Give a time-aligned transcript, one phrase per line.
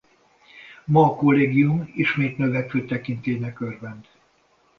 [0.85, 4.05] Ma a kollégium ismét növekvő tekintélynek örvend.